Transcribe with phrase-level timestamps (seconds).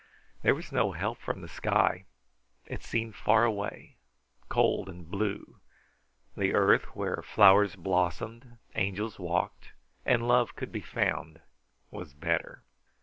[0.41, 2.05] There was no help from the sky.
[2.65, 3.97] It seemed far away,
[4.49, 5.59] cold, and blue.
[6.35, 11.39] The earth, where flowers blossomed, angels walked, and love could be found,
[11.91, 12.63] was better.